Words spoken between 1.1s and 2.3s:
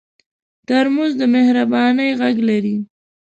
د مهربانۍ